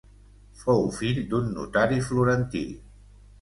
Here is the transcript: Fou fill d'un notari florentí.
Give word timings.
Fou 0.61 0.79
fill 0.95 1.19
d'un 1.33 1.51
notari 1.59 2.01
florentí. 2.09 2.65